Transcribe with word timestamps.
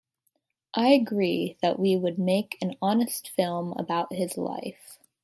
I 0.73 0.93
agreed 0.93 1.57
that 1.61 1.77
we 1.77 1.95
would 1.95 2.17
make 2.17 2.57
an 2.59 2.75
honest 2.81 3.29
film 3.29 3.73
about 3.73 4.11
his 4.11 4.35
life. 4.35 4.97